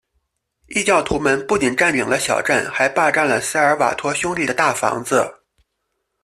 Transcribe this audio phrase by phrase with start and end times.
[0.65, 5.31] 异教徒们不仅占领了小镇还霸占了塞尔瓦托兄弟的大房子。